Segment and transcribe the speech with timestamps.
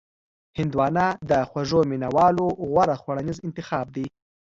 [0.57, 4.05] هندوانه د خوږو مینوالو غوره خوړنیز انتخاب دی.